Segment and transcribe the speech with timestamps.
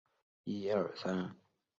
[0.03, 1.35] 南马农布管辖。